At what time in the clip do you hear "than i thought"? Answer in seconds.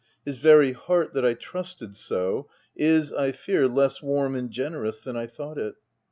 5.01-5.59